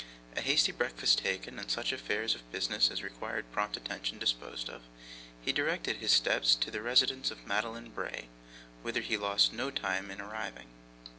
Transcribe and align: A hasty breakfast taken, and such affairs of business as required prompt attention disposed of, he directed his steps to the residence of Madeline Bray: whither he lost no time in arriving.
A 0.35 0.41
hasty 0.41 0.71
breakfast 0.71 1.19
taken, 1.19 1.59
and 1.59 1.69
such 1.69 1.91
affairs 1.91 2.33
of 2.33 2.51
business 2.51 2.89
as 2.89 3.03
required 3.03 3.51
prompt 3.51 3.77
attention 3.77 4.17
disposed 4.17 4.67
of, 4.67 4.81
he 5.45 5.53
directed 5.53 5.97
his 5.97 6.11
steps 6.11 6.55
to 6.55 6.71
the 6.71 6.81
residence 6.81 7.29
of 7.29 7.45
Madeline 7.45 7.91
Bray: 7.91 8.27
whither 8.81 9.01
he 9.01 9.15
lost 9.15 9.53
no 9.53 9.69
time 9.69 10.09
in 10.09 10.19
arriving. 10.19 10.69